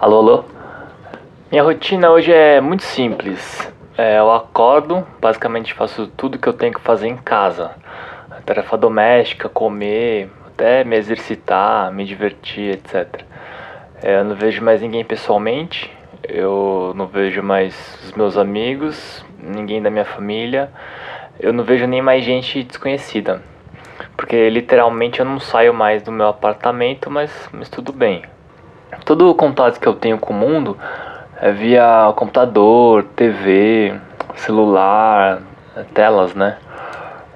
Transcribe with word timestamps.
Alô, 0.00 0.16
alô? 0.16 0.44
Minha 1.50 1.62
rotina 1.62 2.10
hoje 2.10 2.32
é 2.32 2.58
muito 2.58 2.82
simples. 2.82 3.70
É, 3.98 4.18
eu 4.18 4.32
acordo, 4.32 5.06
basicamente 5.20 5.74
faço 5.74 6.06
tudo 6.16 6.38
que 6.38 6.48
eu 6.48 6.54
tenho 6.54 6.72
que 6.72 6.80
fazer 6.80 7.06
em 7.06 7.18
casa. 7.18 7.72
Tarefa 8.46 8.78
doméstica, 8.78 9.46
comer, 9.46 10.30
até 10.46 10.84
me 10.84 10.96
exercitar, 10.96 11.92
me 11.92 12.06
divertir, 12.06 12.76
etc. 12.76 13.26
É, 14.02 14.20
eu 14.20 14.24
não 14.24 14.34
vejo 14.34 14.64
mais 14.64 14.80
ninguém 14.80 15.04
pessoalmente, 15.04 15.94
eu 16.26 16.94
não 16.96 17.06
vejo 17.06 17.42
mais 17.42 17.74
os 18.02 18.12
meus 18.12 18.38
amigos, 18.38 19.22
ninguém 19.38 19.82
da 19.82 19.90
minha 19.90 20.06
família, 20.06 20.72
eu 21.38 21.52
não 21.52 21.62
vejo 21.62 21.86
nem 21.86 22.00
mais 22.00 22.24
gente 22.24 22.62
desconhecida. 22.62 23.42
Porque 24.16 24.48
literalmente 24.48 25.20
eu 25.20 25.26
não 25.26 25.38
saio 25.38 25.74
mais 25.74 26.02
do 26.02 26.10
meu 26.10 26.28
apartamento, 26.28 27.10
mas, 27.10 27.50
mas 27.52 27.68
tudo 27.68 27.92
bem. 27.92 28.22
Todo 29.10 29.28
o 29.28 29.34
contato 29.34 29.80
que 29.80 29.88
eu 29.88 29.94
tenho 29.94 30.16
com 30.18 30.32
o 30.32 30.36
mundo 30.36 30.78
é 31.42 31.50
via 31.50 32.12
computador, 32.14 33.02
TV, 33.16 33.92
celular, 34.36 35.42
telas, 35.92 36.32
né? 36.32 36.58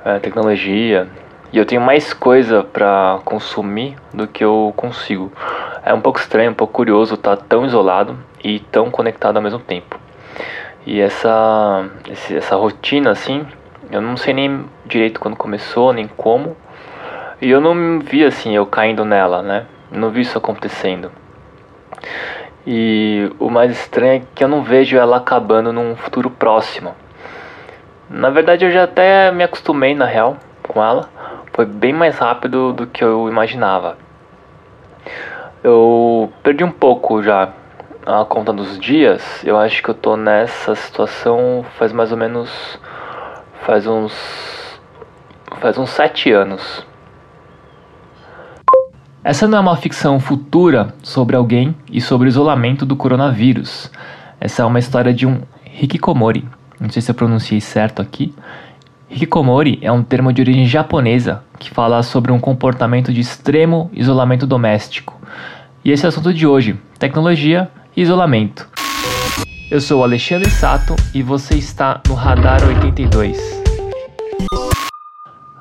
É, 0.05 0.21
tecnologia. 0.21 1.09
E 1.53 1.59
eu 1.59 1.67
tenho 1.67 1.81
mais 1.81 2.15
coisa 2.15 2.63
para 2.63 3.19
consumir 3.25 3.97
do 4.13 4.29
que 4.29 4.45
eu 4.45 4.73
consigo. 4.77 5.33
É 5.85 5.93
um 5.93 6.01
pouco 6.01 6.21
estranho, 6.21 6.53
um 6.53 6.55
pouco 6.55 6.73
curioso 6.73 7.15
estar 7.17 7.37
tão 7.39 7.67
isolado 7.67 8.17
e 8.45 8.61
tão 8.61 8.89
conectado 8.89 9.39
ao 9.39 9.43
mesmo 9.43 9.59
tempo. 9.59 9.99
E 10.87 11.01
essa, 11.01 11.91
essa 12.31 12.55
rotina, 12.55 13.11
assim, 13.11 13.45
eu 13.91 14.01
não 14.01 14.17
sei 14.17 14.33
nem 14.33 14.65
direito 14.87 15.19
quando 15.19 15.35
começou, 15.35 15.93
nem 15.93 16.07
como. 16.07 16.57
E 17.43 17.51
eu 17.51 17.61
não 17.61 17.99
vi, 17.99 18.25
assim, 18.25 18.55
eu 18.55 18.65
caindo 18.65 19.05
nela, 19.05 19.43
né? 19.43 19.67
Não 19.91 20.11
vi 20.11 20.21
isso 20.21 20.39
acontecendo. 20.39 21.11
E 22.67 23.31
o 23.39 23.51
mais 23.51 23.71
estranho 23.71 24.23
é 24.23 24.23
que 24.35 24.43
eu 24.43 24.49
não 24.49 24.63
vejo 24.63 24.97
ela 24.97 25.19
acabando 25.19 25.73
num 25.73 25.95
futuro 25.97 26.31
próximo. 26.31 26.95
Na 28.09 28.31
verdade, 28.31 28.65
eu 28.65 28.71
já 28.71 28.85
até 28.85 29.31
me 29.33 29.45
acostumei, 29.45 29.95
na 29.95 30.07
real, 30.07 30.37
com 30.63 30.83
ela 30.83 31.09
foi 31.55 31.65
bem 31.65 31.93
mais 31.93 32.19
rápido 32.19 32.73
do 32.73 32.85
que 32.85 33.03
eu 33.03 33.29
imaginava. 33.29 33.97
Eu 35.63 36.33
perdi 36.43 36.65
um 36.65 36.71
pouco 36.71 37.23
já 37.23 37.53
a 38.05 38.25
conta 38.25 38.53
dos 38.53 38.79
dias. 38.79 39.43
Eu 39.45 39.57
acho 39.57 39.81
que 39.81 39.89
eu 39.89 39.95
tô 39.95 40.17
nessa 40.17 40.75
situação 40.75 41.65
faz 41.79 41.93
mais 41.93 42.11
ou 42.11 42.19
menos 42.19 42.79
faz 43.63 43.87
uns 43.87 44.81
faz 45.61 45.79
uns 45.79 45.91
sete 45.91 46.33
anos. 46.33 46.85
Essa 49.25 49.49
não 49.49 49.57
é 49.57 49.61
uma 49.63 49.77
ficção 49.77 50.21
futura 50.21 50.95
sobre 51.03 51.35
alguém 51.35 51.75
e 51.91 51.99
sobre 51.99 52.29
o 52.29 52.29
isolamento 52.29 52.85
do 52.85 52.95
coronavírus. 52.95 53.91
Essa 54.39 54.63
é 54.63 54.65
uma 54.67 54.79
história 54.79 55.15
de 55.15 55.27
um 55.27 55.41
hikikomori. 55.81 56.47
Não 56.79 56.91
sei 56.91 57.01
se 57.01 57.11
eu 57.11 57.15
pronunciei 57.15 57.59
certo 57.59 58.03
aqui, 58.03 58.35
Hikikomori 59.11 59.79
é 59.81 59.91
um 59.91 60.03
termo 60.03 60.31
de 60.31 60.43
origem 60.43 60.67
japonesa 60.67 61.43
que 61.59 61.71
fala 61.71 62.03
sobre 62.03 62.33
um 62.33 62.39
comportamento 62.39 63.13
de 63.15 63.21
extremo 63.21 63.91
isolamento 63.95 64.47
doméstico. 64.47 65.19
E 65.83 65.91
esse 65.91 66.05
é 66.05 66.07
o 66.07 66.11
assunto 66.11 66.35
de 66.35 66.47
hoje: 66.47 66.79
tecnologia 66.99 67.71
e 67.97 68.03
isolamento. 68.03 68.69
Eu 69.71 69.81
sou 69.81 70.05
Alexandre 70.05 70.51
Sato 70.51 70.95
e 71.15 71.23
você 71.23 71.55
está 71.55 72.03
no 72.07 72.15
Radar 72.15 72.63
82. 72.67 73.64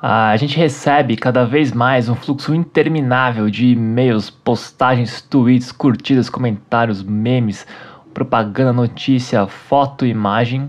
A 0.06 0.36
gente 0.36 0.58
recebe 0.58 1.16
cada 1.16 1.46
vez 1.46 1.72
mais 1.72 2.10
um 2.10 2.14
fluxo 2.14 2.54
interminável 2.54 3.48
de 3.48 3.68
e-mails, 3.68 4.28
postagens, 4.28 5.22
tweets, 5.22 5.72
curtidas, 5.72 6.28
comentários, 6.28 7.02
memes, 7.02 7.66
propaganda, 8.12 8.70
notícia, 8.70 9.46
foto, 9.46 10.04
imagem 10.04 10.68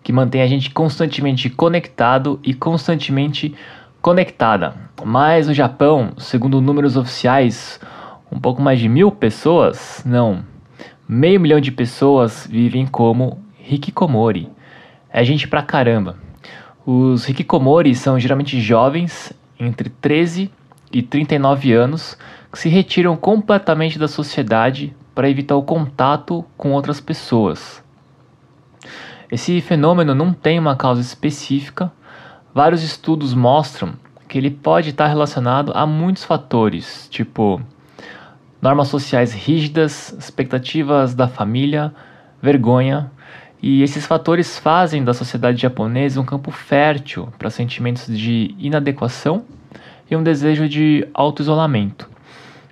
que 0.00 0.12
mantém 0.12 0.42
a 0.42 0.46
gente 0.46 0.70
constantemente 0.70 1.50
conectado 1.50 2.38
e 2.44 2.54
constantemente 2.54 3.52
conectada. 4.00 4.76
Mas 5.04 5.48
no 5.48 5.54
Japão, 5.54 6.12
segundo 6.16 6.60
números 6.60 6.96
oficiais, 6.96 7.80
um 8.30 8.38
pouco 8.38 8.62
mais 8.62 8.78
de 8.78 8.88
mil 8.88 9.10
pessoas, 9.10 10.04
não, 10.06 10.44
meio 11.08 11.40
milhão 11.40 11.58
de 11.58 11.72
pessoas 11.72 12.46
vivem 12.48 12.86
como 12.86 13.42
hikikomori. 13.68 14.48
É 15.10 15.24
gente 15.24 15.48
pra 15.48 15.62
caramba. 15.62 16.27
Os 16.90 17.28
hikikomori 17.28 17.94
são 17.94 18.18
geralmente 18.18 18.58
jovens 18.58 19.30
entre 19.60 19.90
13 19.90 20.50
e 20.90 21.02
39 21.02 21.74
anos 21.74 22.16
que 22.50 22.58
se 22.58 22.70
retiram 22.70 23.14
completamente 23.14 23.98
da 23.98 24.08
sociedade 24.08 24.96
para 25.14 25.28
evitar 25.28 25.54
o 25.54 25.62
contato 25.62 26.42
com 26.56 26.72
outras 26.72 26.98
pessoas. 26.98 27.84
Esse 29.30 29.60
fenômeno 29.60 30.14
não 30.14 30.32
tem 30.32 30.58
uma 30.58 30.76
causa 30.76 31.02
específica. 31.02 31.92
Vários 32.54 32.82
estudos 32.82 33.34
mostram 33.34 33.92
que 34.26 34.38
ele 34.38 34.50
pode 34.50 34.88
estar 34.88 35.08
relacionado 35.08 35.72
a 35.74 35.84
muitos 35.84 36.24
fatores, 36.24 37.06
tipo 37.10 37.60
normas 38.62 38.88
sociais 38.88 39.34
rígidas, 39.34 40.16
expectativas 40.18 41.14
da 41.14 41.28
família, 41.28 41.94
vergonha, 42.40 43.12
e 43.62 43.82
esses 43.82 44.06
fatores 44.06 44.58
fazem 44.58 45.02
da 45.02 45.12
sociedade 45.12 45.60
japonesa 45.60 46.20
um 46.20 46.24
campo 46.24 46.50
fértil 46.50 47.28
para 47.38 47.50
sentimentos 47.50 48.06
de 48.06 48.54
inadequação 48.58 49.44
e 50.10 50.16
um 50.16 50.22
desejo 50.22 50.68
de 50.68 51.06
auto-isolamento. 51.12 52.08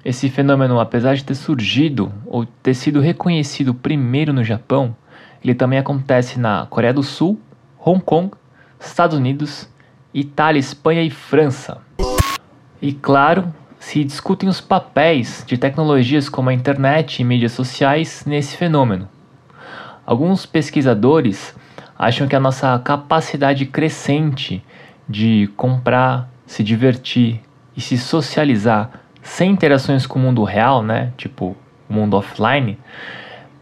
Esse 0.05 0.31
fenômeno, 0.31 0.79
apesar 0.79 1.17
de 1.17 1.25
ter 1.25 1.35
surgido 1.35 2.13
ou 2.27 2.47
ter 2.47 2.75
sido 2.75 3.01
reconhecido 3.01 3.75
primeiro 3.75 4.33
no 4.33 4.45
Japão, 4.45 4.95
ele 5.43 5.55
também 5.55 5.79
acontece 5.79 6.39
na 6.39 6.67
Coreia 6.67 6.95
do 6.95 7.03
Sul, 7.03 7.41
Hong 7.85 8.01
Kong, 8.01 8.31
Estados 8.79 9.17
Unidos, 9.17 9.69
Itália, 10.15 10.61
Espanha 10.61 11.03
e 11.03 11.11
França. 11.11 11.79
E 12.81 12.93
claro, 12.93 13.53
se 13.81 14.05
discutem 14.05 14.49
os 14.49 14.61
papéis 14.61 15.43
de 15.47 15.59
tecnologias 15.59 16.29
como 16.29 16.51
a 16.51 16.55
internet 16.55 17.21
e 17.21 17.25
mídias 17.25 17.53
sociais 17.53 18.25
nesse 18.25 18.57
fenômeno. 18.57 19.09
Alguns 20.07 20.47
pesquisadores 20.47 21.53
acham 21.99 22.29
que 22.29 22.37
a 22.37 22.41
nossa 22.41 22.79
capacidade 22.79 23.67
crescente 23.67 24.65
de 25.09 25.51
comprar, 25.57 26.31
se 26.47 26.63
divertir 26.63 27.41
e 27.77 27.81
se 27.81 27.99
socializar 27.99 28.89
sem 29.21 29.51
interações 29.51 30.07
com 30.07 30.21
o 30.21 30.23
mundo 30.23 30.45
real, 30.45 30.81
né, 30.81 31.13
tipo 31.17 31.57
o 31.89 31.93
mundo 31.93 32.17
offline, 32.17 32.79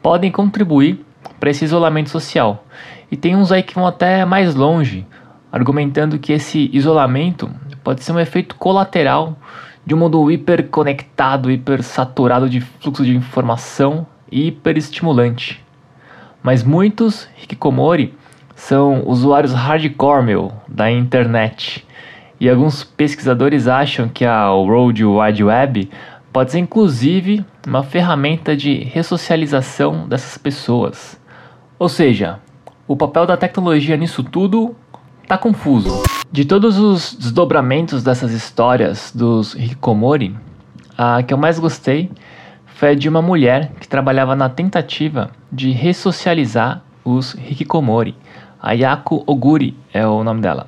podem 0.03 0.31
contribuir 0.31 1.03
para 1.41 1.49
esse 1.49 1.65
isolamento 1.65 2.10
social. 2.10 2.66
E 3.10 3.16
tem 3.16 3.34
uns 3.34 3.50
aí 3.50 3.62
que 3.62 3.75
vão 3.75 3.87
até 3.87 4.27
mais 4.27 4.54
longe, 4.54 5.06
argumentando 5.50 6.19
que 6.19 6.31
esse 6.31 6.69
isolamento 6.75 7.50
pode 7.83 8.04
ser 8.04 8.12
um 8.12 8.21
efeito 8.21 8.54
colateral 8.56 9.38
de 9.87 9.94
um 9.94 9.99
mundo 9.99 10.31
hiperconectado, 10.31 11.50
hipersaturado 11.50 12.50
de 12.50 12.60
fluxo 12.60 13.03
de 13.03 13.16
informação 13.16 14.06
e 14.31 14.49
hiperestimulante. 14.49 15.64
Mas 16.44 16.62
muitos 16.62 17.27
hikikomori 17.43 18.12
são 18.55 19.03
usuários 19.06 19.55
hardcore 19.55 20.22
meu, 20.22 20.53
da 20.69 20.91
internet. 20.91 21.87
E 22.38 22.50
alguns 22.50 22.84
pesquisadores 22.84 23.66
acham 23.66 24.10
que 24.10 24.27
a 24.27 24.53
World 24.53 25.03
Wide 25.03 25.42
Web 25.42 25.91
pode 26.30 26.53
ser 26.53 26.59
inclusive 26.59 27.42
uma 27.66 27.83
ferramenta 27.83 28.54
de 28.54 28.74
ressocialização 28.74 30.07
dessas 30.07 30.36
pessoas. 30.36 31.19
Ou 31.78 31.89
seja, 31.89 32.39
o 32.86 32.95
papel 32.95 33.24
da 33.24 33.39
tecnologia 33.39 33.97
nisso 33.97 34.22
tudo 34.22 34.77
tá 35.27 35.39
confuso. 35.39 36.03
De 36.30 36.45
todos 36.45 36.78
os 36.78 37.15
desdobramentos 37.15 38.03
dessas 38.03 38.33
histórias 38.33 39.10
dos 39.15 39.54
hikikomori, 39.54 40.36
a 40.98 41.22
que 41.22 41.33
eu 41.33 41.39
mais 41.39 41.59
gostei 41.59 42.10
foi 42.74 42.91
a 42.91 42.94
de 42.94 43.09
uma 43.09 43.22
mulher 43.22 43.71
que 43.80 43.86
trabalhava 43.86 44.34
na 44.34 44.48
tentativa 44.48 45.30
de 45.50 45.71
ressocializar 45.71 46.82
os 47.04 47.34
hikikomori. 47.34 48.16
A 48.60 48.72
Yako 48.72 49.22
Oguri 49.26 49.76
é 49.92 50.04
o 50.06 50.24
nome 50.24 50.41
dela. 50.41 50.66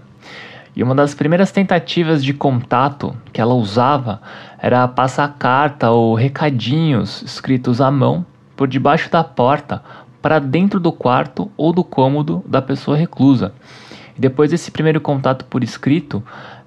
E 0.75 0.83
uma 0.83 0.95
das 0.95 1.15
primeiras 1.15 1.51
tentativas 1.51 2.23
de 2.23 2.33
contato 2.33 3.17
que 3.33 3.41
ela 3.41 3.55
usava 3.55 4.21
era 4.59 4.87
passar 4.87 5.35
carta 5.37 5.91
ou 5.91 6.15
recadinhos 6.15 7.23
escritos 7.23 7.81
à 7.81 7.91
mão 7.91 8.25
por 8.55 8.69
debaixo 8.69 9.11
da 9.11 9.25
porta 9.25 9.83
para 10.23 10.39
dentro 10.39 10.79
do 10.79 10.93
quarto 10.93 11.51
ou 11.57 11.73
do 11.73 11.83
cômodo 11.83 12.45
da 12.47 12.63
pessoa 12.63 12.97
reclusa. 12.97 13.53
E 14.17 14.21
depois 14.21 14.51
desse 14.51 14.71
primeiro 14.71 15.01
contato 15.01 15.45
por 15.47 15.65
escrito, 15.65 16.23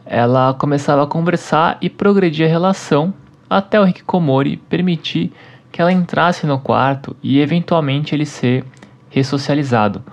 ela 0.05 0.53
começava 0.55 1.03
a 1.03 1.07
conversar 1.07 1.77
e 1.79 1.89
progredir 1.89 2.45
a 2.45 2.49
relação 2.49 3.13
até 3.49 3.79
o 3.79 3.87
Hikikomori 3.87 4.57
permitir 4.57 5.31
que 5.71 5.81
ela 5.81 5.91
entrasse 5.91 6.45
no 6.45 6.59
quarto 6.59 7.15
e 7.23 7.39
eventualmente 7.39 8.13
ele 8.13 8.25
ser 8.25 8.63
ressocializado. 9.09 10.03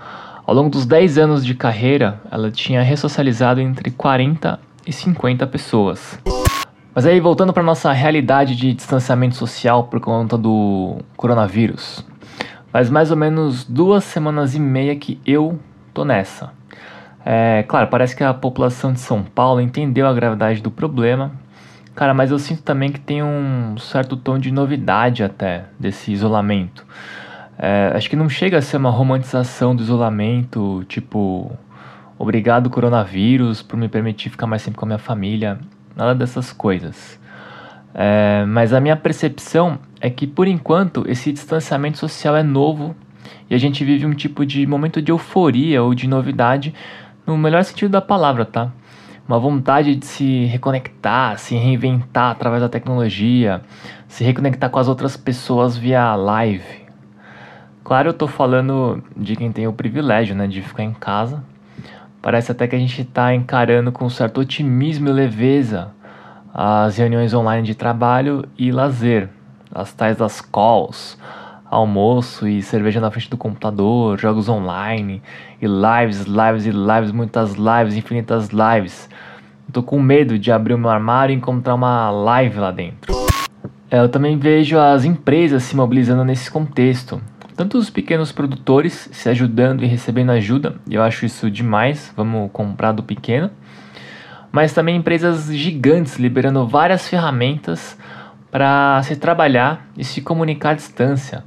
Ao 0.47 0.55
longo 0.55 0.71
dos 0.71 0.87
10 0.87 1.19
anos 1.19 1.45
de 1.45 1.55
carreira, 1.55 2.21
ela 2.31 2.51
tinha 2.51 2.83
ressocializado 2.83 3.61
entre 3.61 3.91
40 3.91 4.61
e 4.87 4.93
50 4.93 5.47
pessoas. 5.47 6.19
Mas 6.95 7.05
aí, 7.05 7.21
voltando 7.21 7.53
para 7.53 7.63
nossa 7.63 7.93
realidade 7.93 8.57
de 8.57 8.73
distanciamento 8.73 9.35
social 9.35 9.85
por 9.85 10.01
conta 10.01 10.39
do 10.39 10.97
coronavírus. 11.17 12.07
Faz 12.73 12.89
mais 12.89 13.11
ou 13.11 13.17
menos 13.17 13.65
duas 13.65 14.05
semanas 14.05 14.55
e 14.55 14.61
meia 14.61 14.97
que 14.97 15.21
eu 15.27 15.59
tô 15.93 16.05
nessa. 16.05 16.53
É, 17.25 17.65
claro, 17.67 17.89
parece 17.89 18.15
que 18.15 18.23
a 18.23 18.33
população 18.33 18.93
de 18.93 19.01
São 19.01 19.23
Paulo 19.23 19.61
entendeu 19.61 20.07
a 20.07 20.13
gravidade 20.15 20.63
do 20.63 20.71
problema. 20.71 21.33
Cara, 21.97 22.13
mas 22.13 22.31
eu 22.31 22.39
sinto 22.39 22.63
também 22.63 22.93
que 22.93 23.01
tem 23.01 23.23
um 23.23 23.79
certo 23.79 24.19
tom 24.19 24.39
de 24.39 24.51
novidade 24.53 25.25
até 25.25 25.65
desse 25.81 26.13
isolamento. 26.13 26.85
É, 27.59 27.91
acho 27.95 28.11
que 28.11 28.15
não 28.15 28.29
chega 28.29 28.59
a 28.59 28.63
ser 28.63 28.77
uma 28.77 28.91
romantização 28.91 29.75
do 29.75 29.83
isolamento, 29.83 30.85
tipo, 30.89 31.51
obrigado 32.19 32.69
coronavírus 32.69 33.63
por 33.63 33.79
me 33.79 33.89
permitir 33.89 34.29
ficar 34.29 34.47
mais 34.47 34.63
tempo 34.63 34.77
com 34.77 34.85
a 34.85 34.89
minha 34.89 34.99
família, 34.99 35.59
nada 35.97 36.15
dessas 36.15 36.53
coisas. 36.53 37.19
É, 37.95 38.45
mas 38.47 38.75
a 38.75 38.81
minha 38.81 38.95
percepção 38.95 39.79
é 39.99 40.11
que 40.11 40.27
por 40.27 40.47
enquanto 40.47 41.03
esse 41.09 41.33
distanciamento 41.33 41.97
social 41.97 42.37
é 42.37 42.43
novo 42.43 42.95
e 43.49 43.55
a 43.55 43.59
gente 43.59 43.83
vive 43.87 44.05
um 44.05 44.13
tipo 44.13 44.45
de 44.45 44.67
momento 44.67 45.01
de 45.01 45.11
euforia 45.11 45.83
ou 45.83 45.95
de 45.95 46.07
novidade 46.07 46.75
no 47.27 47.39
melhor 47.39 47.65
sentido 47.65 47.93
da 47.93 48.03
palavra, 48.03 48.45
tá? 48.45 48.71
Uma 49.29 49.39
vontade 49.39 49.97
de 49.97 50.07
se 50.07 50.45
reconectar, 50.45 51.39
se 51.39 51.57
reinventar 51.57 52.31
através 52.31 52.63
da 52.63 52.69
tecnologia, 52.69 53.61
se 54.07 54.23
reconectar 54.23 54.71
com 54.71 54.79
as 54.79 54.89
outras 54.89 55.17
pessoas 55.17 55.77
via 55.77 56.15
live 56.15 56.87
Claro, 57.87 58.09
eu 58.09 58.13
tô 58.13 58.27
falando 58.27 59.01
de 59.17 59.37
quem 59.37 59.53
tem 59.53 59.69
o 59.69 59.73
privilégio, 59.73 60.35
né, 60.35 60.49
de 60.49 60.61
ficar 60.61 60.83
em 60.83 60.93
casa. 60.93 61.45
Parece 62.21 62.51
até 62.51 62.67
que 62.67 62.75
a 62.75 62.79
gente 62.81 63.03
está 63.03 63.33
encarando 63.33 63.93
com 63.93 64.11
certo 64.11 64.41
otimismo 64.41 65.09
e 65.09 65.13
leveza 65.13 65.93
as 66.53 66.97
reuniões 66.97 67.33
online 67.33 67.65
de 67.65 67.77
trabalho 67.77 68.45
e 68.59 68.73
lazer, 68.73 69.29
as 69.73 69.93
tais 69.93 70.17
das 70.17 70.41
calls, 70.41 71.17
almoço 71.71 72.47
e 72.47 72.63
cerveja 72.63 73.01
na 73.01 73.11
frente 73.11 73.31
do 73.31 73.37
computador, 73.37 74.19
jogos 74.19 74.49
online 74.49 75.23
e 75.61 75.67
lives, 75.67 76.25
lives 76.25 76.67
e 76.67 76.71
lives, 76.71 77.13
muitas 77.13 77.55
lives, 77.55 77.97
infinitas 77.97 78.51
lives. 78.51 79.09
Tô 79.73 79.83
com 79.83 80.01
medo 80.01 80.39
de 80.39 80.53
abrir 80.53 80.75
o 80.75 80.79
meu 80.79 80.91
armário 80.91 81.33
e 81.33 81.37
encontrar 81.37 81.75
uma 81.75 82.11
live 82.11 82.59
lá 82.59 82.71
dentro. 82.71 83.15
É, 83.91 83.99
eu 84.01 84.09
também 84.09 84.39
vejo 84.39 84.79
as 84.79 85.05
empresas 85.05 85.63
se 85.65 85.77
mobilizando 85.77 86.25
nesse 86.25 86.51
contexto 86.51 87.21
tanto 87.57 87.79
os 87.79 87.89
pequenos 87.89 88.33
produtores 88.33 89.09
se 89.11 89.31
ajudando 89.31 89.83
e 89.83 89.87
recebendo 89.87 90.31
ajuda, 90.31 90.75
eu 90.91 91.03
acho 91.03 91.25
isso 91.25 91.51
demais, 91.51 92.13
vamos 92.15 92.51
comprar 92.53 92.93
do 92.93 93.03
pequeno, 93.03 93.51
mas 94.53 94.75
também 94.75 94.97
empresas 94.97 95.47
gigantes 95.57 96.19
liberando 96.19 96.67
várias 96.67 97.09
ferramentas 97.09 97.99
para 98.57 99.03
se 99.03 99.17
trabalhar 99.17 99.87
e 99.99 100.03
se 100.03 100.23
comunicar 100.23 100.71
à 100.71 100.75
distância. 100.75 101.45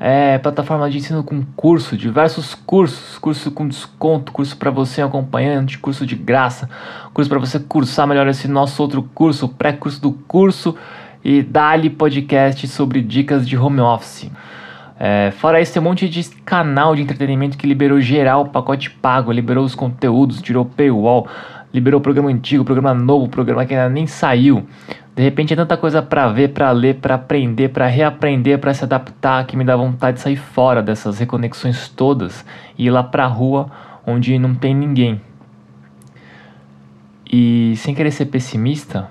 É, 0.00 0.38
plataforma 0.38 0.88
de 0.88 0.96
ensino 0.96 1.22
com 1.22 1.44
curso, 1.54 1.98
diversos 1.98 2.54
cursos, 2.54 3.18
curso 3.18 3.50
com 3.50 3.68
desconto, 3.68 4.32
curso 4.32 4.56
para 4.56 4.70
você 4.70 5.02
acompanhante, 5.02 5.78
curso 5.78 6.06
de 6.06 6.14
graça, 6.14 6.66
curso 7.12 7.28
para 7.28 7.38
você 7.38 7.58
cursar 7.58 8.06
melhor 8.06 8.26
esse 8.26 8.48
nosso 8.48 8.80
outro 8.80 9.02
curso, 9.14 9.50
pré-curso 9.50 10.00
do 10.00 10.12
curso 10.12 10.74
e 11.22 11.42
dali 11.42 11.90
podcast 11.90 12.66
sobre 12.68 13.02
dicas 13.02 13.46
de 13.46 13.54
home 13.54 13.80
office. 13.80 14.30
É, 14.98 15.32
fora 15.32 15.60
isso, 15.60 15.74
tem 15.74 15.82
um 15.82 15.84
monte 15.84 16.08
de 16.08 16.24
canal 16.36 16.96
de 16.96 17.02
entretenimento 17.02 17.58
que 17.58 17.66
liberou 17.66 18.00
geral 18.00 18.44
o 18.44 18.48
pacote 18.48 18.88
pago, 18.88 19.30
liberou 19.30 19.62
os 19.62 19.74
conteúdos, 19.74 20.40
tirou 20.40 20.64
paywall, 20.64 21.28
liberou 21.72 22.00
o 22.00 22.02
programa 22.02 22.30
antigo, 22.30 22.64
programa 22.64 22.94
novo, 22.94 23.28
programa 23.28 23.66
que 23.66 23.74
ainda 23.74 23.88
nem 23.88 24.06
saiu. 24.06 24.66
De 25.14 25.22
repente 25.22 25.52
é 25.52 25.56
tanta 25.56 25.76
coisa 25.76 26.02
para 26.02 26.28
ver, 26.28 26.48
para 26.48 26.70
ler, 26.70 26.96
para 26.96 27.14
aprender, 27.14 27.70
para 27.70 27.86
reaprender, 27.86 28.58
para 28.58 28.74
se 28.74 28.84
adaptar, 28.84 29.46
que 29.46 29.56
me 29.56 29.64
dá 29.64 29.74
vontade 29.76 30.18
de 30.18 30.22
sair 30.22 30.36
fora 30.36 30.82
dessas 30.82 31.18
reconexões 31.18 31.88
todas 31.88 32.44
e 32.76 32.86
ir 32.86 32.90
lá 32.90 33.02
pra 33.02 33.26
rua 33.26 33.70
onde 34.06 34.38
não 34.38 34.54
tem 34.54 34.74
ninguém. 34.74 35.20
E 37.30 37.74
sem 37.76 37.94
querer 37.94 38.10
ser 38.10 38.26
pessimista, 38.26 39.08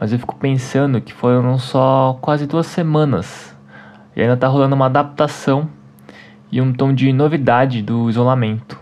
mas 0.00 0.12
eu 0.12 0.18
fico 0.18 0.36
pensando 0.36 1.00
que 1.00 1.12
foram 1.12 1.58
só 1.58 2.18
quase 2.20 2.46
duas 2.46 2.66
semanas 2.66 3.54
e 4.14 4.22
ainda 4.22 4.34
está 4.34 4.48
rolando 4.48 4.74
uma 4.74 4.86
adaptação 4.86 5.68
e 6.50 6.60
um 6.60 6.72
tom 6.72 6.92
de 6.94 7.12
novidade 7.12 7.82
do 7.82 8.08
isolamento. 8.08 8.78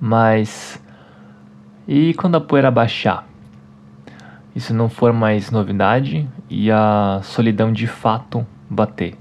Mas 0.00 0.81
e 1.86 2.14
quando 2.14 2.36
a 2.36 2.40
poeira 2.40 2.70
baixar? 2.70 3.26
Isso 4.54 4.74
não 4.74 4.88
for 4.88 5.12
mais 5.12 5.50
novidade 5.50 6.28
e 6.48 6.70
a 6.70 7.20
solidão 7.22 7.72
de 7.72 7.86
fato 7.86 8.46
bater. 8.68 9.16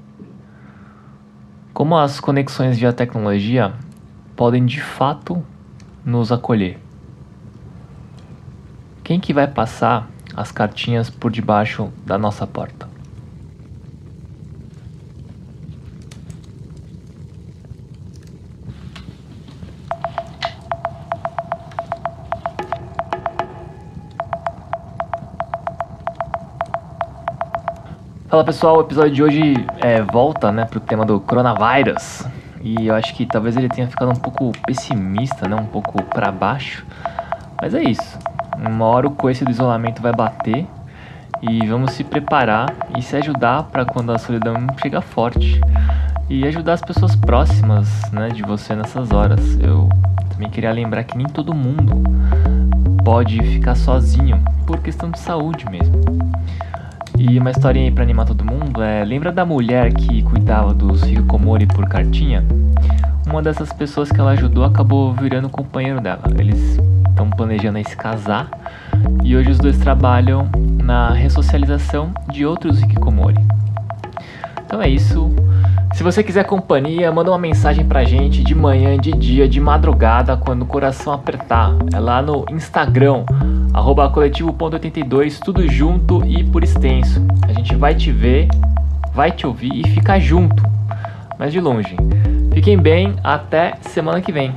Como 1.73 1.97
as 1.97 2.19
conexões 2.19 2.77
via 2.77 2.91
tecnologia 2.91 3.73
podem 4.35 4.65
de 4.65 4.81
fato 4.81 5.41
nos 6.05 6.31
acolher? 6.31 6.79
Quem 9.03 9.19
que 9.19 9.33
vai 9.33 9.47
passar 9.47 10.09
as 10.35 10.51
cartinhas 10.51 11.09
por 11.09 11.31
debaixo 11.31 11.91
da 12.05 12.17
nossa 12.17 12.45
porta? 12.45 12.90
Fala 28.31 28.45
pessoal, 28.45 28.77
o 28.77 28.79
episódio 28.79 29.11
de 29.11 29.23
hoje 29.23 29.53
é, 29.81 30.01
volta 30.01 30.53
né, 30.53 30.63
pro 30.63 30.79
tema 30.79 31.05
do 31.05 31.19
coronavírus. 31.19 32.23
E 32.61 32.87
eu 32.87 32.95
acho 32.95 33.13
que 33.13 33.25
talvez 33.25 33.57
ele 33.57 33.67
tenha 33.67 33.89
ficado 33.89 34.09
um 34.09 34.15
pouco 34.15 34.53
pessimista, 34.65 35.49
né, 35.49 35.55
um 35.57 35.65
pouco 35.65 36.01
para 36.01 36.31
baixo. 36.31 36.85
Mas 37.61 37.73
é 37.73 37.83
isso. 37.83 38.17
Uma 38.57 38.85
hora 38.85 39.05
o 39.05 39.11
coice 39.11 39.43
do 39.43 39.51
isolamento 39.51 40.01
vai 40.01 40.13
bater 40.13 40.65
e 41.41 41.67
vamos 41.67 41.91
se 41.91 42.05
preparar 42.05 42.73
e 42.97 43.01
se 43.01 43.17
ajudar 43.17 43.63
para 43.63 43.83
quando 43.83 44.13
a 44.13 44.17
solidão 44.17 44.55
chegar 44.81 45.01
forte. 45.01 45.59
E 46.29 46.47
ajudar 46.47 46.71
as 46.71 46.81
pessoas 46.81 47.13
próximas 47.17 48.09
né, 48.13 48.29
de 48.29 48.43
você 48.43 48.73
nessas 48.73 49.11
horas. 49.11 49.59
Eu 49.59 49.89
também 50.29 50.49
queria 50.49 50.71
lembrar 50.71 51.03
que 51.03 51.17
nem 51.17 51.27
todo 51.27 51.53
mundo 51.53 52.01
pode 53.03 53.41
ficar 53.41 53.75
sozinho 53.75 54.41
por 54.65 54.79
questão 54.79 55.11
de 55.11 55.19
saúde 55.19 55.65
mesmo. 55.69 55.99
E 57.23 57.37
uma 57.37 57.51
historinha 57.51 57.85
aí 57.85 57.91
pra 57.91 58.03
animar 58.03 58.25
todo 58.25 58.43
mundo 58.43 58.81
é: 58.81 59.05
lembra 59.05 59.31
da 59.31 59.45
mulher 59.45 59.93
que 59.93 60.23
cuidava 60.23 60.73
dos 60.73 61.03
Hikikomori 61.03 61.67
por 61.67 61.87
cartinha? 61.87 62.43
Uma 63.27 63.43
dessas 63.43 63.71
pessoas 63.71 64.11
que 64.11 64.19
ela 64.19 64.31
ajudou 64.31 64.63
acabou 64.63 65.13
virando 65.13 65.47
companheiro 65.47 66.01
dela. 66.01 66.23
Eles 66.35 66.79
estão 67.07 67.29
planejando 67.29 67.77
aí 67.77 67.85
se 67.85 67.95
casar 67.95 68.49
e 69.23 69.35
hoje 69.35 69.51
os 69.51 69.59
dois 69.59 69.77
trabalham 69.77 70.49
na 70.83 71.13
ressocialização 71.13 72.11
de 72.31 72.43
outros 72.43 72.81
Hikikomori. 72.81 73.37
Então 74.65 74.81
é 74.81 74.89
isso. 74.89 75.31
Se 75.93 76.01
você 76.01 76.23
quiser 76.23 76.45
companhia, 76.45 77.11
manda 77.11 77.29
uma 77.29 77.37
mensagem 77.37 77.85
pra 77.85 78.03
gente 78.03 78.43
de 78.43 78.55
manhã, 78.55 78.97
de 78.97 79.11
dia, 79.11 79.47
de 79.47 79.59
madrugada, 79.59 80.35
quando 80.35 80.63
o 80.63 80.65
coração 80.65 81.13
apertar. 81.13 81.71
É 81.93 81.99
lá 81.99 82.19
no 82.19 82.45
Instagram, 82.49 83.25
arroba 83.73 84.09
coletivo.82, 84.09 85.39
tudo 85.39 85.67
junto 85.67 86.23
e 86.25 86.43
por 86.43 86.63
extenso. 86.63 87.25
A 87.47 87.53
gente 87.53 87.75
vai 87.75 87.95
te 87.95 88.11
ver, 88.11 88.47
vai 89.13 89.31
te 89.31 89.47
ouvir 89.47 89.71
e 89.73 89.87
ficar 89.89 90.19
junto, 90.19 90.63
mas 91.37 91.51
de 91.51 91.59
longe. 91.59 91.95
Fiquem 92.53 92.77
bem, 92.77 93.15
até 93.23 93.75
semana 93.81 94.21
que 94.21 94.31
vem. 94.31 94.53